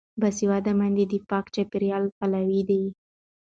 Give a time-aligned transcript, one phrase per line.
[0.21, 2.83] باسواده میندې د پاک چاپیریال پلوي دي.